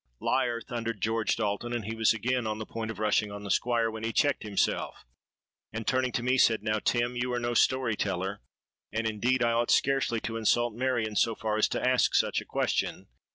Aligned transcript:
'—'Liar!' 0.19 0.61
thundered 0.61 0.99
George 0.99 1.35
Dalton; 1.35 1.73
and 1.73 1.85
he 1.85 1.93
was 1.95 2.11
again 2.11 2.47
on 2.47 2.57
the 2.57 2.65
point 2.65 2.89
of 2.89 2.97
rushing 2.97 3.31
on 3.31 3.43
the 3.43 3.51
Squire, 3.51 3.91
when 3.91 4.03
he 4.03 4.11
checked 4.11 4.41
himself, 4.41 5.05
and 5.71 5.85
turning 5.85 6.11
to 6.13 6.23
me 6.23 6.39
said, 6.39 6.63
'Now, 6.63 6.79
Tim, 6.79 7.15
you 7.15 7.31
are 7.33 7.39
no 7.39 7.53
story 7.53 7.95
teller; 7.95 8.41
and, 8.91 9.05
indeed, 9.07 9.43
I 9.43 9.51
ought 9.51 9.69
scarcely 9.69 10.19
to 10.21 10.37
insult 10.37 10.73
Marion 10.73 11.15
so 11.15 11.35
far 11.35 11.55
as 11.55 11.67
to 11.67 11.87
ask 11.87 12.15
such 12.15 12.41
a 12.41 12.45
question. 12.45 13.09